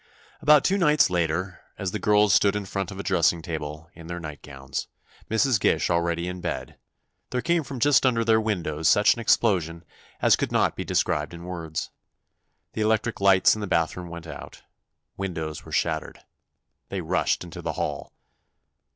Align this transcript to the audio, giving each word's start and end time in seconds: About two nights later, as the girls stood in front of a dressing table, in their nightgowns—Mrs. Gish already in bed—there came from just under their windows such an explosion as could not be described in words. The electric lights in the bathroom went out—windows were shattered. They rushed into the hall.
About 0.41 0.63
two 0.63 0.79
nights 0.79 1.11
later, 1.11 1.61
as 1.77 1.91
the 1.91 1.99
girls 1.99 2.33
stood 2.33 2.55
in 2.55 2.65
front 2.65 2.89
of 2.89 2.99
a 2.99 3.03
dressing 3.03 3.43
table, 3.43 3.87
in 3.93 4.07
their 4.07 4.19
nightgowns—Mrs. 4.19 5.59
Gish 5.59 5.91
already 5.91 6.27
in 6.27 6.41
bed—there 6.41 7.43
came 7.43 7.63
from 7.63 7.79
just 7.79 8.03
under 8.03 8.25
their 8.25 8.41
windows 8.41 8.87
such 8.87 9.13
an 9.13 9.19
explosion 9.19 9.85
as 10.19 10.35
could 10.35 10.51
not 10.51 10.75
be 10.75 10.83
described 10.83 11.35
in 11.35 11.43
words. 11.43 11.91
The 12.73 12.81
electric 12.81 13.21
lights 13.21 13.53
in 13.53 13.61
the 13.61 13.67
bathroom 13.67 14.09
went 14.09 14.25
out—windows 14.25 15.65
were 15.65 15.71
shattered. 15.71 16.21
They 16.89 17.01
rushed 17.01 17.43
into 17.43 17.61
the 17.61 17.73
hall. 17.73 18.11